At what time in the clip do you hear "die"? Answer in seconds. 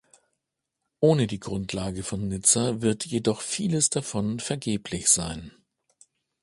1.27-1.39